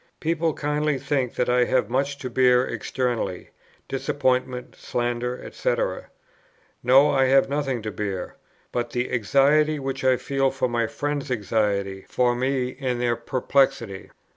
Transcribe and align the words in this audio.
People 0.19 0.55
kindly 0.55 0.97
think 0.97 1.35
that 1.35 1.47
I 1.47 1.65
have 1.65 1.87
much 1.87 2.17
to 2.23 2.29
bear 2.31 2.65
externally, 2.65 3.51
disappointment, 3.87 4.75
slander, 4.75 5.47
&c. 5.53 5.75
No, 6.81 7.11
I 7.11 7.25
have 7.25 7.47
nothing 7.49 7.83
to 7.83 7.91
bear, 7.91 8.35
but 8.71 8.89
the 8.89 9.11
anxiety 9.11 9.77
which 9.77 10.03
I 10.03 10.17
feel 10.17 10.49
for 10.49 10.67
my 10.67 10.87
friends' 10.87 11.29
anxiety 11.29 12.07
for 12.09 12.35
me, 12.35 12.75
and 12.81 12.99
their 12.99 13.15
perplexity. 13.15 14.09